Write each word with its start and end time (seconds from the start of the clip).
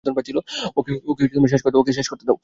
ওকে 0.77 0.91
শেষ 1.93 2.07
করতে 2.09 2.23
দাও। 2.27 2.37